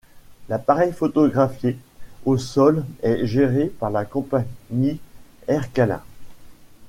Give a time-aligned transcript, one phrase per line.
[0.49, 1.77] L'appareil photographié
[2.25, 4.99] au sol est géré par la compagnie
[5.47, 6.01] Aircalin.